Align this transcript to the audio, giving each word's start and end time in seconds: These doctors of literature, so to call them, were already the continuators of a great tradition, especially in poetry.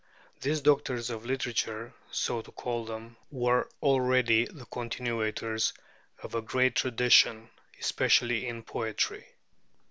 These 0.41 0.61
doctors 0.61 1.11
of 1.11 1.27
literature, 1.27 1.93
so 2.09 2.41
to 2.41 2.51
call 2.51 2.85
them, 2.85 3.17
were 3.29 3.69
already 3.83 4.45
the 4.47 4.65
continuators 4.65 5.73
of 6.23 6.33
a 6.33 6.41
great 6.41 6.73
tradition, 6.75 7.51
especially 7.79 8.47
in 8.47 8.63
poetry. 8.63 9.27